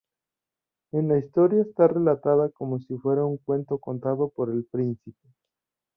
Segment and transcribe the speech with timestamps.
[0.93, 5.29] En la historia está relatada como si fuera un cuento contado por el príncipe.